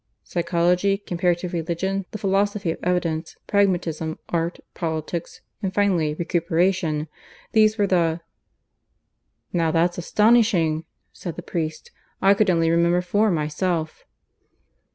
[0.23, 7.07] "Psychology, Comparative Religion, the Philosophy of Evidence, Pragmatism, Art, Politics, and finally Recuperation.
[7.51, 8.21] These were the"
[9.53, 11.91] "Now that's astonishing!" said the priest.
[12.19, 14.03] "I could only remember four myself."